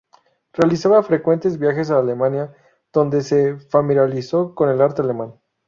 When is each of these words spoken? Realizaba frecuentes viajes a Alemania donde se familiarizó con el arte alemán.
Realizaba 0.53 1.03
frecuentes 1.03 1.59
viajes 1.59 1.91
a 1.91 1.99
Alemania 1.99 2.55
donde 2.91 3.21
se 3.21 3.57
familiarizó 3.59 4.55
con 4.55 4.69
el 4.69 4.81
arte 4.81 5.03
alemán. 5.03 5.35